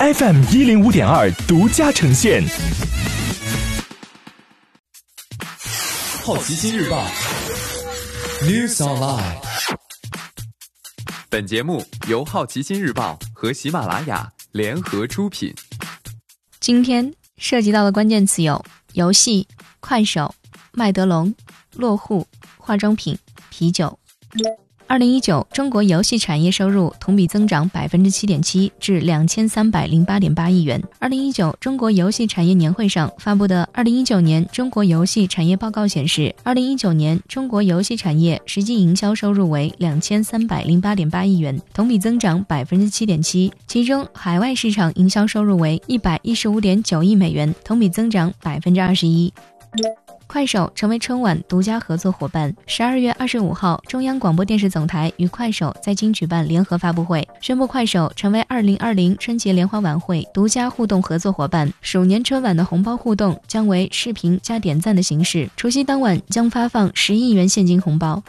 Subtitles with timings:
[0.00, 2.40] FM 一零五点二独家呈现。
[6.22, 7.04] 好奇心日报
[8.42, 9.38] ，News Online。
[11.28, 15.52] 本节目由好奇心日报和喜马拉雅联合出品。
[16.60, 19.48] 今天涉及到的关键词有：游戏、
[19.80, 20.32] 快手、
[20.70, 21.34] 麦德龙、
[21.74, 22.24] 落户、
[22.56, 23.18] 化妆品、
[23.50, 23.98] 啤酒。
[24.88, 30.82] 二零一九中国游戏产业收入同比增长百分之七点七，至两千三百零八点八亿元。
[30.98, 43.52] 二零一九中国游戏产业年会上发布的《二零一九年中国游戏产业报告》显示，二零一九年中国游戏产业实际营销收入为两千三百零八点八亿元，同比增长百分之七点七。
[43.66, 49.30] 其中，海外市场营销收入为一百一十五点九亿美元，同比增长百分之二十一。
[50.28, 52.54] 快手成为春晚独家合作伙伴。
[52.66, 61.72] 十二月二十五号，中央广播电视总台与快手在京举办联合发布会，宣布快手成为二零二零春节联欢晚会独家互动合作伙伴。
[61.80, 68.22] 鼠年春晚的红包互动将为视频加点赞的形式，除夕当晚将发放十亿元现金红包。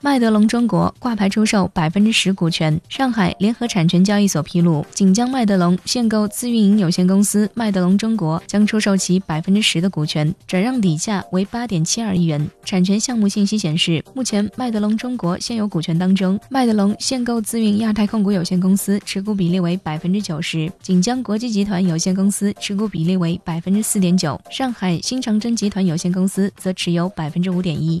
[0.00, 2.80] 麦德龙中国挂牌出售百分之十股权。
[2.88, 12.48] 上海联合产权交易所披露，锦江麦德龙限购自运营有限公司麦德龙中国将出售其百分之十的股权，转让底价为八点七二亿元。
[12.64, 28.00] 产权项目信息显示，目前麦德龙中国现有股权当中，麦德龙限购自运亚太控股有限公司持股比例为百分之九十，锦江国际集团有限公司持股比例为百分之四点九，上海新长征集团有限公司则持有百分之五点一。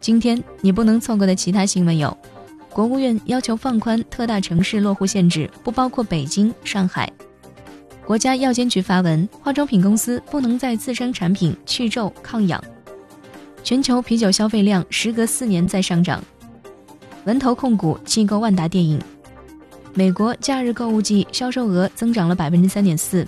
[0.00, 2.16] 今天你不能错过的其他新闻有：
[2.72, 7.06] 国务院要求放宽特大城市落户限制，不包括北京、上海；
[8.06, 12.58] 国家药监局发文，化妆品公司不能在自身产品去皱抗氧；
[13.62, 16.18] 全球啤酒消费量时隔四年再上涨；
[17.26, 18.98] 文投控股机构万达电影；
[19.92, 23.22] 美国假日购物季销售额增长了百分之三点四；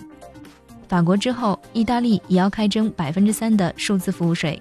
[0.88, 4.60] 法国之后，意大利也要开征百分之三的数字服务税。